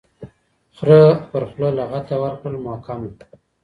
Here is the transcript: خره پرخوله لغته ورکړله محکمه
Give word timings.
خره 0.75 0.99
پرخوله 1.29 1.69
لغته 1.79 2.15
ورکړله 2.23 2.59
محکمه 2.67 3.09